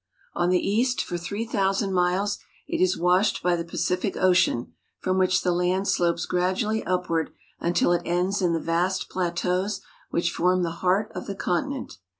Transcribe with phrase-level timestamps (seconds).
[0.33, 5.19] On the east, for three thousand miles, it is washed by the Pacific Ocean, from
[5.19, 9.79] which the land slopes gradually up ward until it ends in the vast plateaus
[10.09, 11.99] which form the heart of the continent.